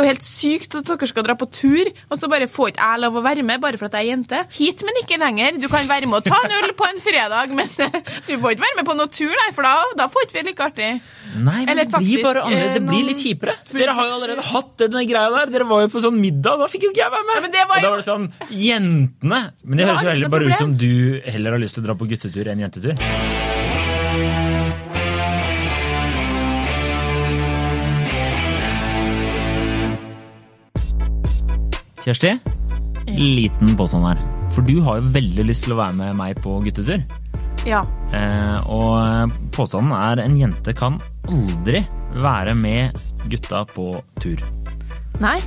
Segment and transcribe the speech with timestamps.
[0.00, 2.88] er jo helt sykt at dere skal dra på tur, og så bare får ikke
[2.90, 4.42] jeg lov å være med bare for at jeg er jente.
[4.56, 5.60] Hit, men ikke lenger.
[5.60, 8.64] Du kan være med og ta en øl på en fredag, men du får ikke
[8.66, 10.90] være med på noe tur, nei, for da, da får ikke vi like artig.
[11.36, 12.74] Nei, men Eller det blir bare annerledes.
[12.76, 13.56] Det eh, blir litt kjipere.
[13.70, 15.54] Dere har jo allerede hatt denne greia der.
[15.54, 17.36] Dere var jo på sånn middag, da fikk jo ikke jeg være med.
[17.38, 19.42] Ja, men det var Og da var det sånn Jentene!
[19.62, 20.92] Men det Det høres jo heller bare ut som du
[21.26, 22.96] heller har lyst til å dra på guttetur enn jentetur.
[32.00, 32.30] Kjersti,
[33.12, 34.20] liten påstand her.
[34.54, 37.02] For du har jo veldig lyst til å være med meg på guttetur.
[37.68, 37.82] Ja.
[38.16, 40.96] Eh, og påstanden er en jente kan
[41.28, 41.82] aldri
[42.16, 42.96] være med
[43.30, 43.92] gutta på
[44.22, 44.40] tur.
[45.20, 45.38] Nei.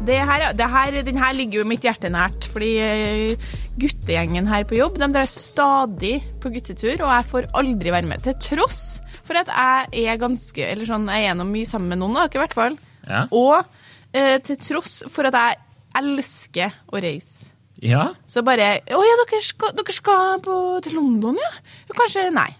[0.00, 4.64] Det her, det her, den her ligger jo mitt hjerte nært, fordi eh, guttegjengen her
[4.64, 8.24] på jobb de drar stadig på guttetur, og jeg får aldri være med.
[8.24, 8.80] Til tross
[9.28, 9.52] for at
[9.92, 12.42] jeg er ganske Eller sånn, jeg er gjennom mye sammen med noen av dere, i
[12.46, 12.78] hvert fall.
[13.04, 13.26] Ja.
[13.28, 15.60] Og eh, til tross for at jeg
[15.98, 17.46] elsker å reise.
[17.80, 21.50] Ja, Så bare Å ja, dere skal, dere skal på, til London, ja?
[21.96, 22.50] Kanskje Nei.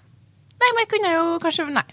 [0.60, 1.84] Nei, men jeg kunne jo kanskje Nei.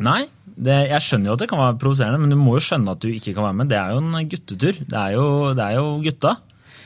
[0.00, 0.22] Nei,
[0.56, 3.00] det, jeg skjønner jo at det kan være provoserende, men du må jo skjønne at
[3.04, 3.70] du ikke kan være med.
[3.72, 4.80] Det er jo en guttetur.
[4.88, 6.32] Det er jo, det er jo gutta.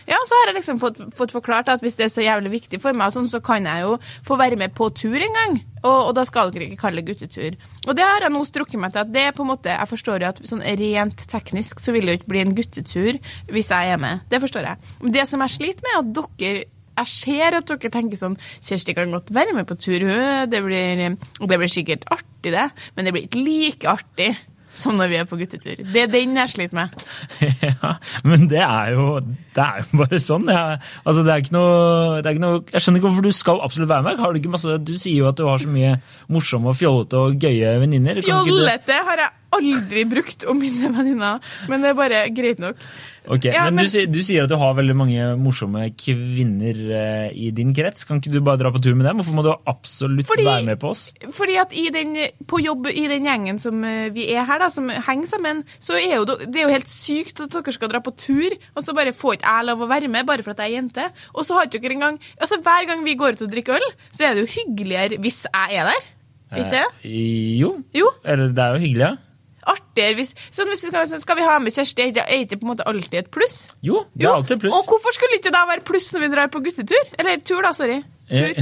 [0.08, 2.80] Ja, så har jeg liksom fått, fått forklart at hvis det er så jævlig viktig
[2.82, 5.60] for meg, sånn, så kan jeg jo få være med på tur en gang.
[5.80, 7.56] Og, og da skal dere ikke kalle det guttetur.
[7.86, 9.88] Og det har jeg nå strukket meg til at det er på en måte Jeg
[9.88, 13.16] forstår jo at sånn rent teknisk så vil det jo ikke bli en guttetur
[13.48, 14.26] hvis jeg er med.
[14.32, 14.92] Det forstår jeg.
[15.00, 16.68] Men det som jeg sliter med, er at dere
[17.00, 20.04] jeg ser at dere tenker sånn Kjersti kan godt være med på tur.
[20.50, 22.66] Det blir, det blir sikkert artig, det.
[22.96, 24.30] Men det blir ikke like artig
[24.70, 25.80] som når vi er på guttetur.
[25.82, 27.04] Det er den jeg sliter med.
[27.66, 27.94] ja,
[28.26, 29.06] men det er jo,
[29.56, 30.46] det er jo bare sånn.
[30.50, 31.74] Jeg, altså, det er ikke noe,
[32.20, 34.22] det er ikke noe Jeg skjønner ikke hvorfor du skal absolutt være med.
[34.22, 35.96] Har du, ikke masse, du sier jo at du har så mye
[36.30, 38.22] morsomme og fjollete og gøye venninner.
[38.24, 42.76] Fjollete har jeg aldri brukt om mine venninner, men det er bare greit nok.
[43.30, 47.32] Ok, Ja, men, men- Du, du sier at du har veldig mange morsomme kvinner eh,
[47.36, 48.06] i din krets.
[48.08, 49.18] Kan ikke du bare dra på tur med dem?
[49.20, 51.02] Hvorfor må du absolutt Fordi- være med på oss?
[51.36, 52.14] Fordi at i den,
[52.48, 55.98] på jobb i den gjengen som eh, vi er her, da, som henger sammen, så
[56.00, 58.94] er jo det er jo helt sykt at dere skal dra på tur, og så
[58.96, 61.10] bare får ikke jeg lov å være med bare for at jeg er jente.
[61.34, 63.91] Og så har ikke dere engang Altså Hver gang vi går ut og drikker øl,
[64.14, 66.08] så er det jo hyggeligere hvis jeg er der.
[66.50, 66.86] Ikke det?
[67.04, 67.76] Eh, jo.
[67.94, 68.08] Jo.
[68.25, 69.16] Eller det er jo hyggelig, ja.
[69.69, 72.72] Artigere hvis sånn hvis skal, sånn, skal vi ha med Kjersti, er ikke på en
[72.72, 73.59] måte alltid et pluss?
[73.84, 74.76] Jo, det er alltid pluss.
[74.76, 77.12] Og hvorfor skulle ikke det da være pluss når vi drar på guttetur?
[77.21, 78.00] Eller tur, da, sorry.
[78.31, 78.54] Tur.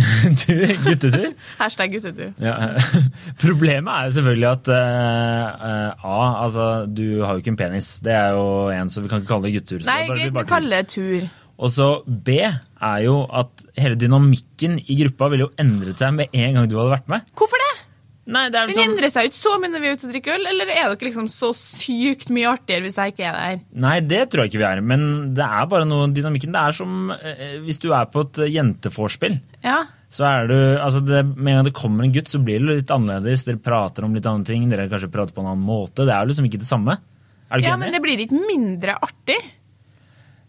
[0.48, 1.34] Eh, guttetur.
[1.60, 2.30] Hashtag guttetur.
[2.40, 2.54] Ja.
[3.44, 7.98] Problemet er jo selvfølgelig at uh, A, altså du har jo ikke en penis.
[8.04, 9.84] Det er jo en, så vi kan ikke kalle det guttetur.
[9.90, 11.28] Nei, vi kan kaller det tur.
[11.58, 16.32] Og så B er jo at hele dynamikken i gruppa ville jo endret seg med
[16.32, 17.32] en gang du hadde vært med.
[17.38, 17.72] Hvorfor det?
[18.28, 18.90] Nei, det er Den sånn...
[18.92, 21.06] endrer seg ikke så mye når vi er ute og drikker øl, eller er dere
[21.08, 23.60] liksom så sykt mye artigere hvis jeg ikke er der?
[23.84, 24.82] Nei, det tror jeg ikke vi er.
[24.84, 25.06] Men
[25.38, 26.52] det er bare noe dynamikken.
[26.52, 29.38] Det er som eh, hvis du er på et jenteforspill, jentevorspiel.
[29.64, 29.78] Ja.
[30.12, 32.80] Så er du, altså det, Med en gang det kommer en gutt, så blir det
[32.82, 33.44] litt annerledes.
[33.48, 34.68] Dere prater om litt andre ting.
[34.70, 36.04] Dere kanskje prater på en annen måte.
[36.04, 36.96] Det er jo liksom ikke det samme.
[37.48, 39.38] Er du ikke ja, men det blir ikke mindre artig.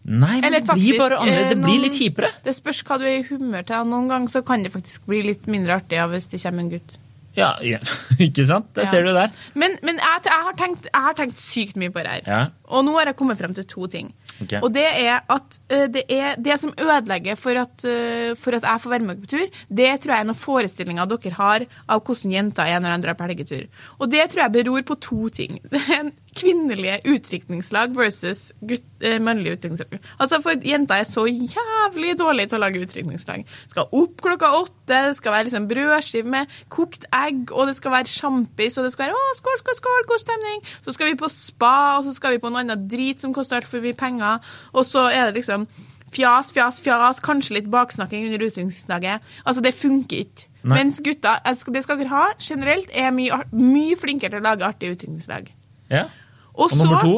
[0.00, 1.52] Nei, men Eller det blir bare annerledes.
[1.52, 2.32] Det eh, blir noen- litt kjipere.
[2.44, 3.88] Det spørs hva du er i humør til.
[3.88, 6.96] Noen ganger så kan det faktisk bli litt mindre artig hvis det kommer en gutt.
[7.36, 7.78] Ja, ja.
[8.26, 8.66] ikke sant?
[8.74, 8.90] Det Ja.
[8.90, 9.30] ser du der.
[9.54, 12.22] Men, men jeg, jeg, har tenkt, jeg har tenkt sykt mye på det her.
[12.26, 12.40] Ja.
[12.68, 14.10] Og nå har jeg kommet frem til to ting.
[14.40, 14.54] Ok.
[14.62, 18.64] Og det er at eh, det, er, det som ødelegger for at, eh, for at
[18.64, 22.02] jeg får være med på tur, det tror jeg er noen forestillinger dere har av
[22.06, 23.66] hvordan jenter er når de drar på helgetur.
[23.98, 25.60] Og det tror jeg beror på to ting.
[25.70, 29.98] Det er en kvinnelige utdrikningslag versus gutt, eh, mannlige utdrikningslag.
[30.20, 33.44] Altså, for jenter er så jævlig dårlige til å lage utdrikningslag.
[33.72, 37.94] Skal opp klokka åtte, det skal være liksom brødskive med kokt egg, og det skal
[37.94, 40.62] være sjampis, og det skal være å, skål, skål, skål, god stemning.
[40.84, 43.60] Så skal vi på spa, og så skal vi på noe annet drit som koster
[43.60, 44.29] altfor mye penger,
[44.74, 45.66] og så er det liksom
[46.14, 49.20] fjas, fjas, fjas, kanskje litt baksnakking under utenriksdagen.
[49.44, 50.46] Altså, det funker ikke.
[50.62, 50.80] Nei.
[50.80, 54.90] Mens gutta, det skal dere ha, generelt er mye, mye flinkere til å lage artig
[54.96, 55.52] utenriksdag.
[55.92, 56.08] Ja.
[56.52, 57.14] Og, Og nummer to?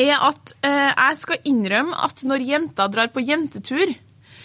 [0.00, 3.92] er at eh, jeg skal innrømme at når jenter drar på jentetur,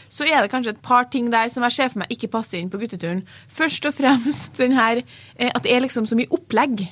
[0.09, 2.59] så er det kanskje et par ting der som jeg ser for meg ikke passer
[2.59, 3.23] inn på gutteturen.
[3.51, 6.88] Først og fremst den her eh, at det er liksom så mye opplegg.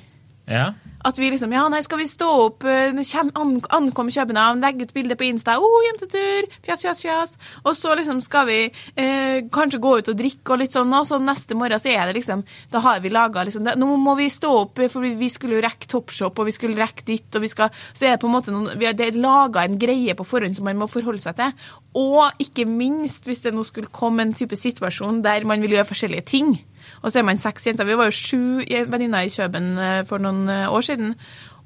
[0.47, 0.69] Ja.
[1.05, 4.87] At vi liksom Ja, nei, skal vi stå opp, eh, kjem, an, ankomme København, legge
[4.87, 7.35] ut bilde på Insta, oh, jentetur, fjas, fjas, fjas.
[7.63, 11.05] Og så liksom skal vi eh, kanskje gå ut og drikke og litt sånn, og
[11.05, 14.15] så neste morgen så er det liksom Da har vi laga liksom det, Nå må
[14.17, 17.29] vi stå opp, eh, for vi skulle jo rekke Topshop, og vi skulle rekke ditt,
[17.35, 19.65] og vi skal Så er det på en måte noen vi har, Det er laga
[19.65, 21.53] en greie på forhånd som man må forholde seg til.
[21.95, 25.91] Og ikke minst hvis det nå skulle komme en type situasjon der man vil gjøre
[25.93, 26.57] forskjellige ting.
[27.05, 27.85] Og så er man seks jenter.
[27.85, 31.13] Vi var jo sju venninner i Kjøben eh, for noen eh, år siden.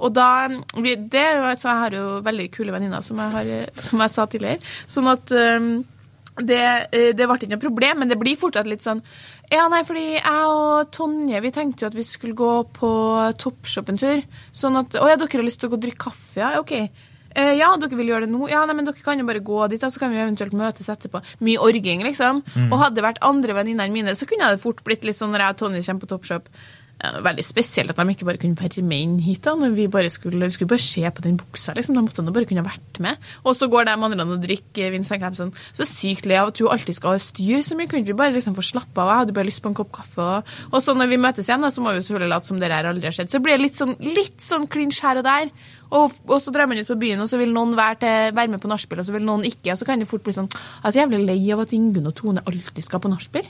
[0.03, 3.99] Og da det, er jo- så Jeg har jo veldig kule venninner, som, har- som
[4.03, 4.59] jeg sa tidligere.
[4.87, 5.31] Sånn at
[6.39, 6.59] det,
[6.95, 9.01] eh, det ble ikke noe problem, men det blir fortsatt litt sånn
[9.51, 12.91] Ja, nei, fordi jeg og Tonje vi tenkte jo at vi skulle gå på
[13.41, 14.21] Toppshop en tur.
[14.53, 16.37] Sånn at Å ja, dere har lyst til å gå og drikke kaffe?
[16.43, 16.75] Ja, OK.
[17.35, 18.47] Eh, ja, dere vil gjøre det nå?
[18.49, 20.89] Ja, nei, men dere kan jo bare gå dit, da, så kan vi eventuelt møtes
[20.89, 21.21] etterpå.
[21.45, 22.41] Mye orging, liksom.
[22.71, 25.45] Og hadde det vært andre venninnene mine, så kunne det fort blitt litt sånn når
[25.45, 26.49] jeg og Tonje kommer på Toppshop.
[26.99, 29.41] Veldig spesielt at de ikke bare kunne være med inn hit.
[29.45, 31.73] da, når Vi bare skulle, vi skulle bare se på den buksa.
[31.73, 33.17] liksom, Da måtte de bare kunne ha vært med.
[33.45, 36.67] Og så går de andre og drikker Vincent sånn, så sykt lei av at hun
[36.67, 37.87] alltid skal styre så mye.
[37.87, 39.07] Kunne vi bare liksom få slappe av?
[39.07, 40.43] Jeg hadde bare lyst på en kopp kaffe.
[40.73, 42.91] Og, så når vi møtes igjen, da, så må vi selvfølgelig late som det her
[42.91, 43.31] aldri har skjedd.
[43.31, 45.49] Så blir det litt sånn, litt sånn klinsj her og der.
[45.95, 48.51] Og, og så drar man ut på byen, og så vil noen være, til, være
[48.51, 49.71] med på nachspiel, og så vil noen ikke.
[49.71, 52.11] Og så kan det fort bli sånn Jeg er så jævlig lei av at Ingunn
[52.11, 53.47] og Tone alltid skal på nachspiel.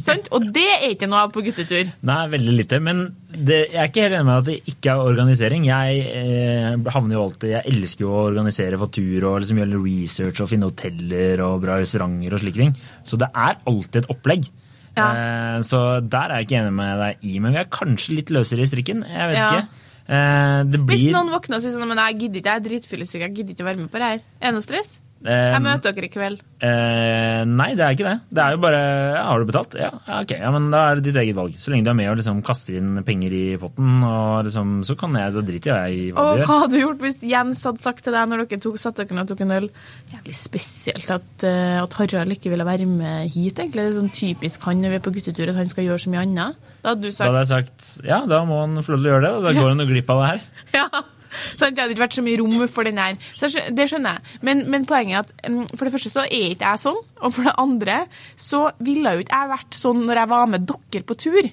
[0.00, 0.28] Sant?
[0.32, 1.90] Og det er ikke noe av på guttetur.
[2.08, 2.78] Nei, veldig lite.
[2.80, 5.66] Men det, jeg er ikke helt enig med at det ikke er organisering.
[5.68, 9.82] Jeg eh, havner jo alltid, jeg elsker jo å organisere for tur og liksom gjøre
[9.84, 12.74] research og finne hoteller og bra restauranter og slike ting.
[13.04, 14.48] Så det er alltid et opplegg.
[14.96, 15.06] Ja.
[15.12, 17.36] Eh, så der er jeg ikke enig med deg i.
[17.44, 19.04] Men vi er kanskje litt løsere i strikken.
[19.08, 19.52] Jeg vet Ja.
[19.52, 19.88] ikke.
[20.12, 23.20] Eh, det Hvis noen våkner og sier sånn, men jeg gidder ikke, jeg er dritfyllesyk,
[23.28, 24.20] jeg gidder ikke å være med på det her.
[24.40, 24.98] Er det noe stress?
[25.22, 26.40] Jeg møter dere i kveld.
[26.62, 28.14] Eh, nei, det er ikke det.
[28.30, 29.74] Det er jo bare ja, Har du betalt?
[29.78, 30.32] Ja, ja, ok.
[30.38, 31.56] Ja, men da er det ditt eget valg.
[31.58, 34.02] Så lenge du er med og liksom kaster inn penger i potten,
[34.46, 37.04] liksom, så kan jeg, da driter jeg i hva Og du hva hadde du gjort
[37.06, 39.56] hvis Jens hadde sagt til deg når dere tok, satt dere ned og tok en
[39.58, 39.68] øl
[40.12, 43.86] Jævlig spesielt at, eh, at Harald ikke ville være med hit, egentlig.
[43.86, 46.12] Det er sånn typisk han når vi er på guttetur, at han skal gjøre så
[46.12, 46.68] mye annet.
[46.82, 49.14] Da hadde du Da hadde jeg sagt ja, da må han få lov til å
[49.16, 49.34] gjøre det.
[49.46, 50.46] Da går han jo glipp av det her.
[50.82, 50.88] Ja.
[51.56, 51.74] Sant?
[51.74, 53.16] Det hadde ikke vært så mye rom for den her.
[53.38, 54.38] Så det skjønner jeg.
[54.48, 57.34] Men, men poenget er at mm, for det første så er ikke jeg sånn, og
[57.34, 57.98] for det andre
[58.40, 61.52] så ville jo ikke jeg vært sånn når jeg var med dere på tur.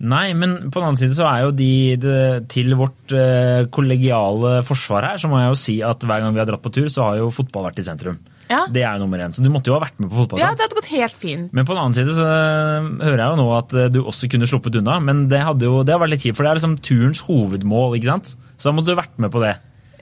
[0.00, 2.12] Nei, men på den annen side så er jo de, de
[2.48, 6.40] til vårt eh, kollegiale forsvar her, så må jeg jo si at hver gang vi
[6.40, 8.16] har dratt på tur, så har jo fotball vært i sentrum.
[8.50, 8.64] Ja.
[8.66, 9.30] Det er jo nummer én.
[9.34, 10.40] Så du måtte jo ha vært med på fotball.
[10.42, 11.52] Ja, det hadde gått helt fint.
[11.54, 14.30] Men på den annen side så øh, hører jeg jo nå at øh, du også
[14.32, 14.96] kunne sluppet unna.
[15.04, 17.94] Men det hadde jo det har vært litt kjipt, for det er liksom turens hovedmål.
[18.00, 18.34] ikke sant?
[18.60, 19.54] Så da måtte du vært med på det.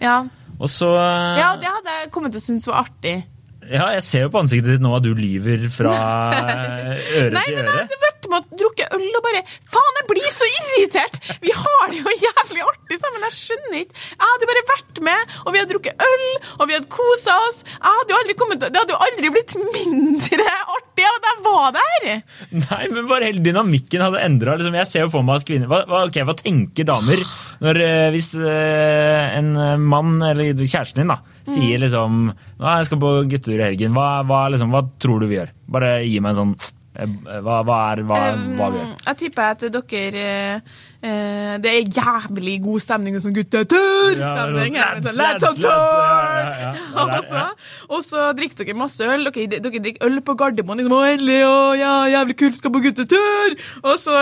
[0.02, 0.20] Ja.
[0.58, 3.16] Og så øh, ja, det hadde jeg kommet til å synes var artig.
[3.68, 5.92] ja, jeg ser jo på ansiktet ditt nå at du lyver fra
[7.20, 10.06] øre Nei, til men jeg hadde vært med og drukket øl og bare Faen, jeg
[10.10, 11.18] blir så irritert!
[11.44, 14.02] Vi har det jo jævlig artig sammen, jeg skjønner ikke.
[14.16, 16.26] Jeg hadde bare vært med, og vi hadde drukket øl,
[16.58, 17.62] og vi hadde kosa oss.
[17.68, 21.44] Jeg hadde jo aldri kommet, Det hadde jo aldri blitt mindre artig av at jeg
[21.46, 22.06] var der!
[22.64, 24.56] Nei, men bare hele dynamikken hadde endra.
[24.58, 27.22] Liksom, jeg ser jo for meg at kvinner hva, okay, ok, hva tenker damer
[27.62, 29.52] når øh, hvis øh, en
[29.90, 31.52] mann, eller kjæresten din, da, Mm.
[31.54, 33.94] sier liksom Nå, jeg skal på guttetur i helgen.
[33.96, 35.48] Hva, hva, liksom, hva tror du vi gjør?
[35.72, 38.18] Bare gi meg en sånn eh, Hva, hva er hva,
[38.58, 38.94] hva vi gjør?
[39.06, 44.78] Jeg tipper at dere eh, eh, Det er jævlig god stemning og sånn guttetur-stemning.
[44.78, 45.76] Ja, lads, sånn, lads, lads, ja,
[46.48, 47.20] ja, ja.
[47.28, 47.44] Ja,
[47.92, 49.28] Og så, drikker dere masse øl.
[49.28, 50.82] Dere, dere drikker øl på Gardermoen.
[50.82, 53.58] Liksom, «Å, endelig, å, ja, jævlig kult, skal på guttetur!
[53.84, 54.18] Og så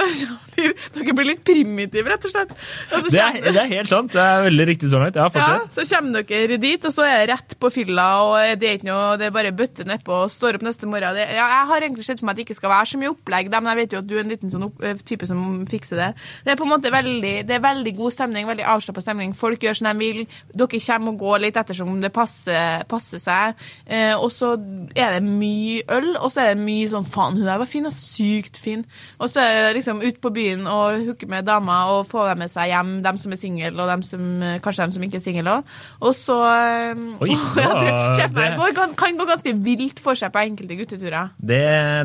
[0.56, 2.52] Dere blir litt primitive, rett og slett.
[2.96, 4.12] Og Det er, det er helt sant.
[4.12, 5.16] Det er veldig riktig så langt.
[5.16, 5.74] Ja, fortsett.
[5.76, 8.88] så kommer dere dit, og så er det rett på fylla, og det er ikke
[8.88, 11.16] noe, det er bare bøtte nedpå og står opp neste morgen.
[11.16, 13.10] Det, ja, jeg har egentlig sett for meg at det ikke skal være så mye
[13.12, 15.26] opplegg, da, men jeg vet jo at du er en liten sånn opp, eh, type
[15.28, 16.08] som fikser det.
[16.44, 19.34] Det er på en måte veldig, det er veldig god stemning, veldig avslappa stemning.
[19.36, 20.22] Folk gjør som de vil.
[20.54, 23.54] Dere kommer og går litt ettersom det passer, passer seg.
[23.86, 24.54] Eh, og så
[24.96, 27.86] er det mye øl, og så er det mye sånn faen, hun der var fin,
[27.86, 28.84] og sykt fin.
[29.20, 32.38] Og så er det liksom ut på byen og hooke med damer og få dem
[32.44, 35.16] med seg hjem, dem som er single, og dem som, eh, kanskje dem som ikke
[35.20, 35.64] er single òg.
[36.00, 37.32] Og så eh, Oi,
[37.62, 37.72] ja,
[38.16, 41.30] Sjef meg, det- går, kan, kan gå ganske vilt for seg på enkelte gutteturer.
[41.40, 41.62] Det,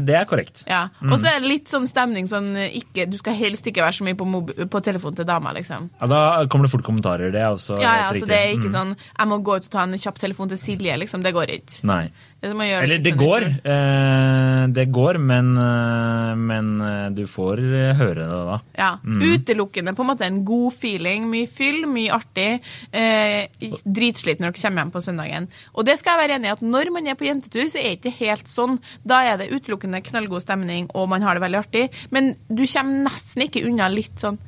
[0.07, 0.40] det er korrekt.
[0.67, 0.87] Ja.
[1.07, 3.97] Og så er det litt sånn stemning sånn eh, ikke, Du skal helst ikke være
[3.99, 5.89] så mye på, mob på telefonen til dama, liksom.
[6.01, 7.31] Ja, da kommer det fort kommentarer.
[7.31, 8.75] Det er også Ja, ja, helt så det er ikke Mm.
[8.77, 11.23] sånn Jeg må gå ut og ta en kjapp telefon til Silje, liksom.
[11.23, 11.83] Det går ikke.
[11.83, 12.11] Nei.
[12.41, 18.39] Eller det går, eh, det går, men, eh, men eh, du får eh, høre det
[18.47, 18.55] da.
[18.79, 18.87] Ja.
[19.05, 21.27] Utelukkende på en måte en god feeling.
[21.29, 22.61] Mye fyll, mye artig.
[22.91, 23.45] Eh,
[23.85, 25.49] dritsliten når dere kommer hjem på søndagen.
[25.75, 27.91] Og det skal jeg være enig i at når man er på jentetur, så er
[27.93, 28.79] det ikke helt sånn.
[29.05, 31.89] Da er det utelukkende knallgod stemning, og man har det veldig artig.
[32.09, 34.41] Men du kommer nesten ikke unna litt sånn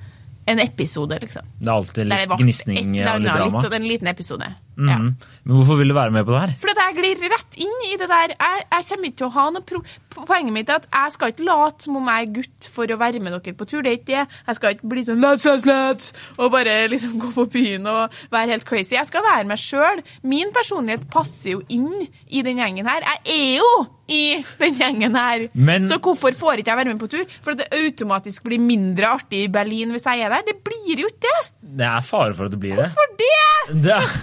[0.45, 1.45] en episode, liksom.
[1.59, 3.45] Det er alltid litt gnisning og litt drama.
[3.47, 4.50] Litt sånn en liten episode.
[4.77, 4.98] Ja.
[4.98, 5.15] Mhm.
[5.46, 6.53] Men hvorfor vil du være med på det her?
[6.63, 8.34] Fordi jeg glir rett inn i det der.
[8.39, 11.32] Jeg, jeg kommer ikke til å ha noe pro poenget mitt er at jeg skal
[11.32, 13.82] ikke late som om jeg er gutt for å være med dere på tur.
[13.82, 14.25] Det er ikke det.
[14.48, 18.13] Jeg skal ikke bli sånn let's, let's, let's, og bare liksom gå på byen og
[18.32, 18.94] være helt crazy.
[18.94, 20.03] Jeg skal være meg sjøl.
[20.24, 23.01] Min personlighet passer jo inn i den gjengen her.
[23.25, 23.72] Jeg er jo
[24.13, 24.22] i
[24.62, 25.48] den gjengen her.
[25.53, 27.25] Men- Så hvorfor får ikke jeg være med på tur?
[27.42, 30.46] For at det automatisk blir mindre artig i Berlin hvis jeg er der?
[30.46, 31.44] Det blir jo ikke det.
[31.82, 32.86] Det er fare for at det blir det.
[32.86, 33.82] Hvorfor det!
[33.82, 34.13] Det er,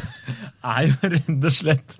[0.65, 1.99] er jo rett og slett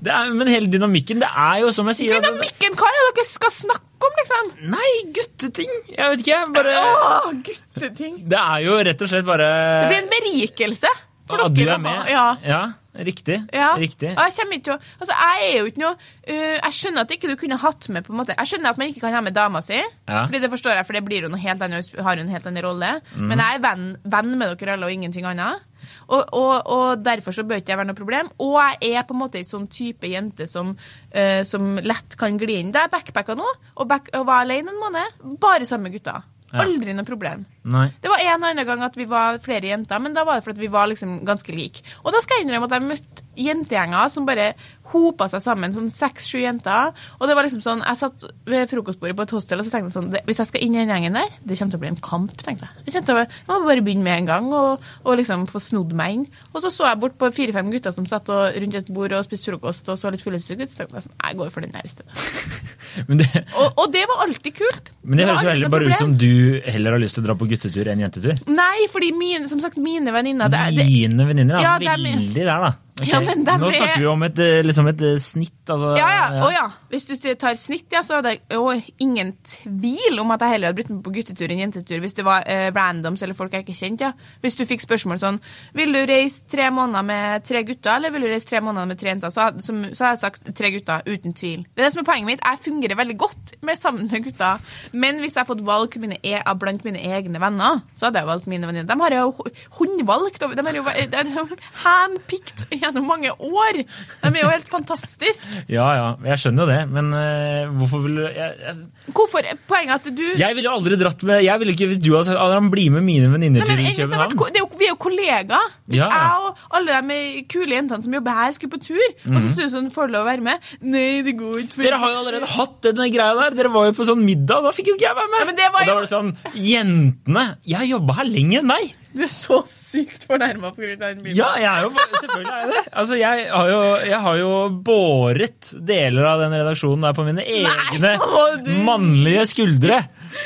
[0.00, 2.94] det er, Men hele dynamikken, det er jo som jeg sier altså, Dynamikken, hva er
[2.96, 4.52] det dere skal snakke om, liksom?
[4.72, 5.74] Nei, gutteting!
[5.92, 8.22] Jeg vet ikke, bare Åh, gutteting.
[8.32, 9.50] Det er jo rett og slett bare
[9.82, 10.94] Det blir en berikelse
[11.28, 12.08] for at du er med.
[12.12, 12.24] Ja.
[12.44, 12.62] ja
[12.94, 13.38] riktig.
[13.52, 13.74] Ja.
[13.80, 14.10] Riktig.
[14.12, 17.36] Jeg kommer ikke Altså, jeg er jo ikke noe uh, Jeg skjønner at ikke du
[17.40, 19.62] kunne hatt med på en måte Jeg skjønner at man ikke kan ha med dama
[19.64, 20.26] si, Ja.
[20.26, 22.46] Fordi det forstår jeg, for det blir jo noe helt annet, har jo en helt
[22.46, 22.90] annen rolle.
[23.14, 23.28] Mm.
[23.30, 25.64] Men jeg er venn, venn med dere alle og ingenting annet.
[26.08, 28.30] Og, og, og derfor så bør ikke det være noe problem.
[28.44, 32.38] Og jeg er på en måte en sånn type jente som, uh, som lett kan
[32.40, 32.74] gli inn.
[32.74, 36.22] Da jeg backpacka nå, og, back, og var alene en måned, bare sammen med gutta.
[36.54, 36.62] Ja.
[36.62, 37.42] Aldri noe problem.
[37.66, 37.88] Nei.
[38.02, 40.46] Det var en og annen gang at vi var flere jenter, men da var det
[40.46, 41.82] fordi vi var liksom ganske like.
[42.04, 44.52] Og da skal jeg innrømme at jeg møtte jentegjenger som bare
[44.94, 46.92] hopa seg sammen, sånn seks-sju jenter.
[47.18, 49.88] Og det var liksom sånn, jeg satt ved frokostbordet på et hostel og så tenkte
[49.90, 51.90] jeg sånn, hvis jeg skal inn i den gjengen der, det kommer til å bli
[51.90, 52.92] en kamp, tenkte jeg.
[52.92, 56.18] Jeg, å- jeg må bare begynne med en gang og, og liksom få snodd meg
[56.18, 56.26] inn.
[56.52, 59.24] Og så så jeg bort på fire-fem gutter som satt og, rundt et bord og
[59.26, 61.74] spiste frokost og så litt fyllesyke ut, så tenkte jeg sånn, jeg går for den
[61.74, 62.24] der i stedet.
[63.08, 63.26] Men det,
[63.58, 64.92] Og, og det var alltid kult.
[65.02, 67.34] men det høres jo heller bare ut som du heller har lyst til å dra
[67.40, 68.36] på guttetur enn jentetur.
[68.46, 72.70] Nei, fordi mine, som sagt, mine venninner Dine venninner er Ja, det veldig der, da.
[72.94, 73.08] Ok.
[73.10, 75.64] Ja, men dem Nå er- snakker vi om et, eh, liksom et eh, snitt.
[75.66, 76.42] Altså, Ja, ja.
[76.46, 76.70] Å ja.
[76.92, 78.68] Hvis du tar snitt, ja, så er det jo
[79.02, 82.24] ingen tvil om at jeg heller hadde blitt med på guttetur enn jentetur hvis det
[82.24, 84.00] var eh, randoms eller folk jeg ikke kjente.
[84.00, 84.12] Ja.
[84.44, 85.40] Hvis du fikk spørsmål sånn
[85.74, 88.98] Vil du reise tre måneder med tre gutter, eller vil du reise tre måneder med
[89.00, 89.30] tre jenter?
[89.34, 91.66] Så, som, så har jeg sagt tre gutter, uten tvil.
[91.74, 92.46] Det er det som er poenget mitt.
[92.46, 94.62] Jeg fungerer veldig godt med sammen med gutter.
[94.92, 98.30] Men hvis jeg har fått valgt mine e blant mine egne venner, så hadde jeg
[98.30, 98.86] valgt mine venner.
[98.86, 99.34] De har jeg jo
[99.80, 100.38] håndvalgt.
[100.38, 101.48] De de er jo
[101.84, 103.80] handpicked gjennom mange år.
[104.22, 105.64] De er jo helt fantastiske.
[105.72, 106.06] ja, ja.
[106.28, 108.74] Jeg skjønner jo det, men uh, hvorfor vil du jeg, jeg,
[109.14, 109.48] Hvorfor?
[109.68, 112.40] Poenget at du jeg ville jo aldri dratt med Jeg ville ikke du hadde sagt
[112.40, 114.34] Adrian, bli med mine venninner til vært, København.
[114.54, 115.68] er jo, vi er jo kollegaer.
[115.88, 116.22] Hvis Ja, ja.
[116.22, 119.72] jeg og alle de kule jentene som jobber her, skulle på tur, og så syns
[119.72, 120.64] du sånn Får lov å være med?
[120.82, 121.76] Nei, det går ikke.
[121.78, 121.84] Mhm.
[121.86, 123.54] Dere har jo allerede hatt denne greia der.
[123.58, 125.40] Dere var jo på sånn middag, da fikk jo ikke jeg være med.
[125.44, 126.32] Ja, men det var Og da var det sånn
[126.74, 127.44] Jentene!
[127.68, 128.94] Jeg jobba her lenger enn deg!
[129.14, 130.96] Du er så sykt fornærma pga.
[130.98, 131.36] den bilen.
[131.38, 132.82] Ja, jeg er jo, selvfølgelig er jeg det.
[132.90, 133.80] Altså, jeg har, jo,
[134.10, 134.50] jeg har jo
[134.88, 140.00] båret deler av den redaksjonen der på mine egne Nei, mannlige skuldre.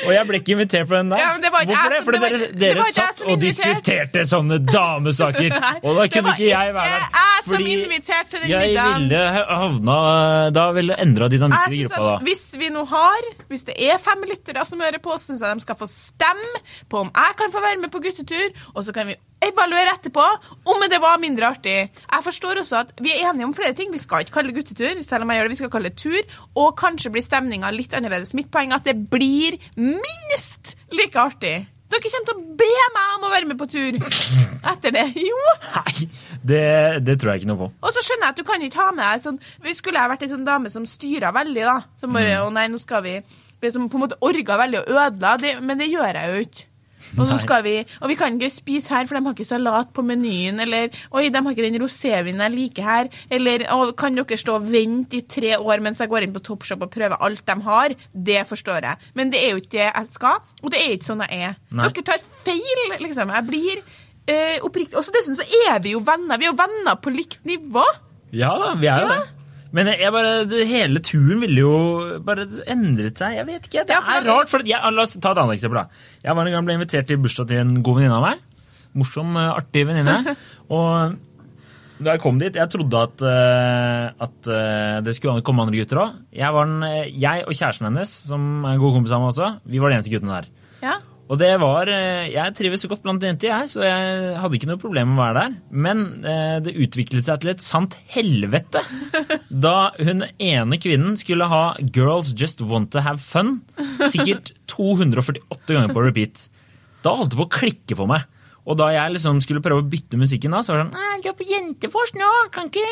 [0.07, 1.21] Og jeg ble ikke invitert på den der.
[1.23, 2.05] Ja, men det var ikke Hvorfor jeg det?
[2.05, 5.49] Fordi det var dere, dere det satt og diskuterte sånne damesaker.
[5.67, 7.07] Nei, Og da kunne ikke jeg være der.
[7.19, 9.99] jeg fordi inviterte til den jeg ville havna
[10.59, 12.17] Da ville endra dynamikken i gruppa da.
[12.27, 15.65] Hvis vi nå har, hvis det er fem lyttere som hører på, syns jeg de
[15.65, 19.09] skal få stemme på om jeg kan få være med på guttetur, og så kan
[19.09, 20.25] vi evaluere etterpå
[20.69, 21.77] om det var mindre artig.
[21.95, 23.93] Jeg forstår også at vi er enige om flere ting.
[23.95, 25.55] Vi skal ikke kalle det guttetur, selv om jeg gjør det.
[25.55, 28.35] Vi skal kalle det tur, og kanskje blir stemninga litt annerledes.
[28.39, 31.57] Mitt poeng er at det blir minst like artig.
[31.89, 35.07] Dere kommer til å be meg om å være med på tur etter det.
[35.29, 35.39] Jo!
[35.73, 36.09] Nei,
[36.45, 36.65] det,
[37.07, 37.69] det tror jeg ikke noe på.
[37.81, 40.13] Og så skjønner jeg at du kan ikke ha med deg sånn vi Skulle jeg
[40.13, 41.79] vært ei sånn dame som styra veldig, da.
[42.03, 42.45] Som bare Mm.
[42.45, 43.15] Å nei, nå skal vi
[43.73, 45.33] Som på en måte orga veldig og ødela.
[45.41, 46.68] Det, men det gjør jeg jo ikke.
[47.19, 49.93] Og så skal vi Og vi kan ikke spise her, for de har ikke salat
[49.95, 50.61] på menyen.
[50.61, 53.09] Eller Oi, de har ikke den rosévinen jeg liker her.
[53.31, 53.65] Eller
[53.97, 56.91] kan dere stå og vente i tre år mens jeg går inn på Topshop og
[56.91, 57.95] prøver alt de har?
[58.13, 58.97] Det forstår jeg.
[59.15, 61.57] Men det er jo ikke det jeg skal, og det er ikke sånn jeg er.
[61.71, 61.89] Nei.
[61.89, 63.33] Dere tar feil, liksom.
[63.39, 63.81] Jeg blir
[64.29, 66.39] eh, oppriktig Og så dessuten så er vi jo venner.
[66.39, 67.85] Vi er jo venner på likt nivå.
[68.37, 69.19] Ja da, vi er jo Ja.
[69.23, 69.35] det.
[69.77, 71.77] Men jeg bare, det, hele turen ville jo
[72.25, 73.37] bare endret seg.
[73.37, 73.85] Jeg vet ikke.
[73.89, 74.51] Det er rart.
[74.51, 75.83] For jeg, la oss ta et annet eksempel.
[75.83, 76.05] da.
[76.25, 78.45] Jeg var en gang ble invitert til bursdag til en god venninne av meg.
[78.99, 80.37] Morsom, eh, artig venninne.
[80.75, 81.19] Og
[81.99, 86.01] da jeg kom dit, jeg trodde at, eh, at eh, det skulle komme andre gutter
[86.05, 86.21] òg.
[86.39, 89.93] Jeg, jeg og kjæresten hennes, som er en god kompis av meg også, vi var
[89.93, 90.53] de eneste guttene der.
[91.29, 94.71] Og det var eh, Jeg trives så godt blant jenter, jeg, så jeg hadde ikke
[94.71, 95.57] noe problem med å være der.
[95.87, 98.83] Men eh, det utviklet seg til et sant helvete
[99.67, 103.61] da hun ene kvinnen skulle ha 'Girls Just Want To Have Fun'
[104.09, 106.49] sikkert 248 ganger på repeat.
[107.05, 108.25] Da holdt det på å klikke for meg.
[108.69, 111.21] Og da jeg liksom skulle prøve å bytte musikken, da, så var det sånn «Nei,
[111.21, 112.89] 'Du er på Jentefors nå, kan ikke,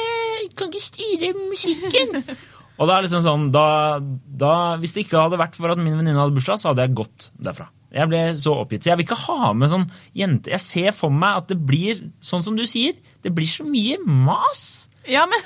[0.57, 2.21] kan ikke styre musikken'.
[2.77, 3.67] Og da er liksom sånn, da,
[4.05, 6.97] da, Hvis det ikke hadde vært for at min venninne hadde bursdag, så hadde jeg
[6.99, 7.71] gått derfra.
[7.97, 8.85] Jeg ble så oppgitt.
[8.85, 9.87] Så jeg vil ikke ha med sånn
[10.17, 12.99] jente Jeg ser for meg at det blir sånn som du sier.
[13.25, 14.91] Det blir så mye mas.
[15.09, 15.41] Ja, men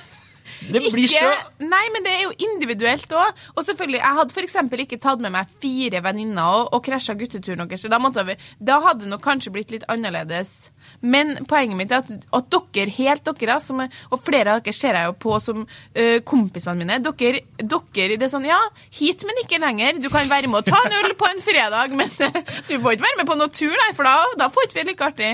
[0.69, 3.45] Det blir så Nei, men det er jo individuelt òg.
[3.57, 4.59] Og selvfølgelig, jeg hadde f.eks.
[4.85, 7.87] ikke tatt med meg fire venninner og, og krasja gutteturen deres.
[7.91, 10.71] Da, vi, da hadde det nok kanskje blitt litt annerledes.
[11.01, 14.97] Men poenget mitt er at, at dere, helt dere, som, og flere av dere ser
[14.99, 18.59] jeg jo på som uh, kompisene mine dere, dere, det er sånn Ja,
[18.97, 20.01] hit, men ikke lenger.
[20.03, 22.97] Du kan være med og ta en øl på en fredag, men uh, du får
[22.97, 25.33] ikke være med på noen tur, nei, for da, da får ikke vi like artig.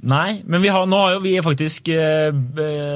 [0.00, 2.30] Nei, men har, nå har jo vi faktisk eh,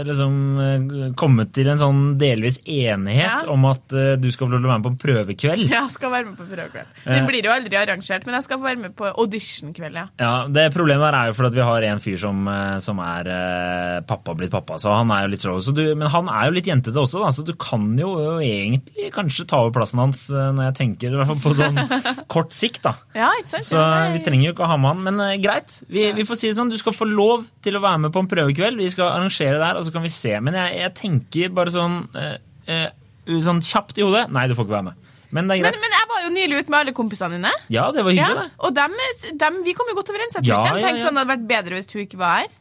[0.09, 3.51] liksom, eh, kommet til en sånn delvis enighet ja.
[3.53, 5.67] om at eh, du skal få være med på en prøvekveld.
[5.69, 6.95] Ja, jeg skal være med på prøvekveld.
[7.05, 7.27] Det eh.
[7.29, 10.07] blir jo aldri arrangert, men jeg skal få være med på auditionkveld, ja.
[10.23, 10.33] ja.
[10.49, 13.99] Det Problemet der er jo fordi vi har en fyr som, eh, som er eh,
[14.09, 15.61] pappa blitt pappa, så han er jo litt slow.
[16.01, 19.61] Men han er jo litt jentete også, da, så du kan jo egentlig kanskje ta
[19.61, 21.85] over plassen hans når jeg tenker, i hvert fall på sånn
[22.35, 22.97] kort sikt, da.
[23.17, 23.69] Ja, ikke sant?
[23.69, 23.85] Så
[24.17, 25.77] vi trenger jo ikke å ha med han, men greit.
[25.93, 28.23] Vi, vi får si det sånn, du skal få lov til å være med på
[28.23, 28.81] en prøvekveld.
[28.83, 30.35] Vi skal arrangere det her, og så kan vi se.
[30.45, 32.37] Men jeg, jeg tenker bare sånn, eh,
[32.71, 35.13] eh, sånn kjapt i hodet Nei, du får ikke være med.
[35.35, 35.79] Men det er greit.
[35.79, 37.55] Men, men jeg var jo nylig ute med alle kompisene dine.
[37.75, 38.59] Ja, det var hyggelig, ja, det.
[38.67, 38.99] Og dem,
[39.41, 40.37] dem, vi kom jo godt overens.
[40.39, 41.09] Jeg tror ja, ikke de tenkte ja, ja.
[41.09, 42.53] sånn det hadde vært bedre hvis hun ikke var her.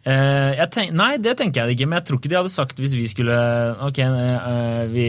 [0.00, 2.94] Uh, tenk, nei, det tenker jeg ikke, men jeg tror ikke de hadde sagt hvis
[2.96, 3.34] vi skulle
[3.84, 5.08] Ok, uh, vi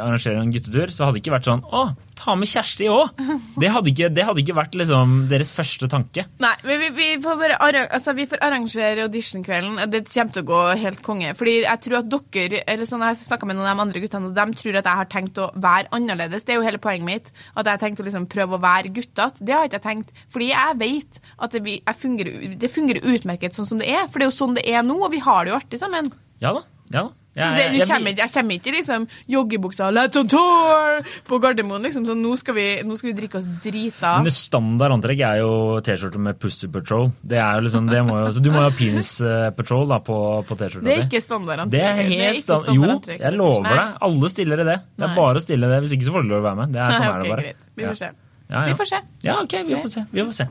[0.00, 1.82] arrangerer en guttetur, så hadde det ikke vært sånn Å,
[2.20, 3.16] ta med Kjersti òg!
[3.60, 3.70] Det,
[4.14, 6.26] det, hadde ikke vært liksom deres første tanke.
[6.42, 9.80] Nei, men vi, vi, får, bare, altså, vi får arrangere auditionkvelden.
[9.92, 11.34] Det kommer til å gå helt konge.
[11.38, 14.30] Fordi jeg tror at dere eller sånn, Jeg snakka med noen av de andre guttene,
[14.30, 16.44] og de tror at jeg har tenkt å være annerledes.
[16.46, 17.30] Det er jo hele poenget mitt.
[17.54, 19.44] At jeg har tenkt å liksom prøve å være guttete.
[19.44, 20.12] Det har jeg ikke tenkt.
[20.32, 24.06] Fordi jeg vet at det, fungerer, det fungerer utmerket sånn som det er.
[24.08, 26.12] For det er jo sånn det er nå, og vi har det jo artig sammen.
[26.42, 27.19] Ja da, ja da.
[27.30, 31.38] Ja, så det, jeg, jeg, kommer, jeg, kommer, ikke liksom joggebuksa 'let's on tour' på
[31.38, 31.84] Gardermoen.
[31.86, 34.16] liksom, så nå skal, vi, nå skal vi drikke oss drita.
[34.18, 35.52] Men det standard antrekk er jo
[35.86, 37.12] T-skjorte med Pussy Patrol.
[37.22, 39.86] Det er jo liksom, det må jo, så Du må jo ha Penis uh, Patrol
[39.92, 40.16] da, på,
[40.48, 40.90] på T-skjorta di.
[40.90, 41.78] Det er ikke standard antrekk.
[41.78, 43.94] Det er helt standard, Jo, jeg lover deg.
[44.08, 44.80] Alle stiller i det.
[44.96, 45.20] Det er Nei.
[45.22, 45.78] bare å stille det.
[45.86, 46.74] Hvis ikke så får du lov å være med.
[46.74, 47.46] Det er sånn Nei, okay, er det bare.
[47.46, 47.70] Greit.
[47.78, 48.10] Vi får se.
[48.50, 48.66] Ja, ja.
[48.66, 49.00] Vi får se.
[49.22, 50.04] Ja, ok, vi får se.
[50.10, 50.48] Vi får se.